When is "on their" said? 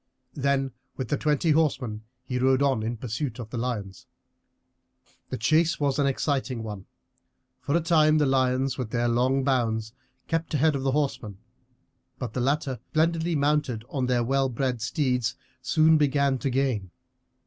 13.89-14.23